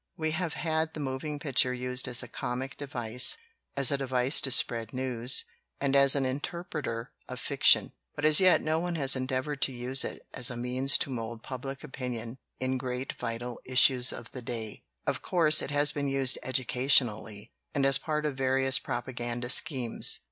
We 0.17 0.31
have 0.31 0.55
had 0.55 0.95
the 0.95 0.99
moving 0.99 1.37
picture 1.37 1.75
used 1.75 2.07
as 2.07 2.23
a 2.23 2.27
comic 2.27 2.75
device, 2.75 3.37
as 3.77 3.91
a 3.91 3.99
de 3.99 4.07
vice 4.07 4.41
to 4.41 4.49
spread 4.49 4.93
news, 4.95 5.45
and 5.79 5.95
as 5.95 6.15
an 6.15 6.25
interpreter 6.25 7.11
of 7.29 7.39
fic 7.39 7.61
tion. 7.61 7.91
But 8.15 8.25
as 8.25 8.39
yet 8.39 8.63
no 8.63 8.79
one 8.79 8.95
has 8.95 9.15
endeavored 9.15 9.61
to 9.61 9.71
use 9.71 10.03
it 10.03 10.25
as 10.33 10.49
a 10.49 10.57
means 10.57 10.97
to 10.97 11.11
mold 11.11 11.43
public 11.43 11.83
opinion 11.83 12.39
in 12.59 12.79
great 12.79 13.13
vital 13.13 13.61
issues 13.63 14.11
of 14.11 14.31
the 14.31 14.41
day. 14.41 14.55
LITERATURE 14.55 14.69
IN 14.69 14.73
THE 14.73 14.79
MAKING 14.79 15.09
"Of 15.17 15.21
course, 15.21 15.61
it 15.61 15.69
has 15.69 15.91
been 15.91 16.07
used 16.07 16.39
educationally, 16.41 17.51
and 17.75 17.85
as 17.85 17.99
part 17.99 18.25
of 18.25 18.33
various 18.35 18.79
propaganda 18.79 19.51
schemes. 19.51 20.19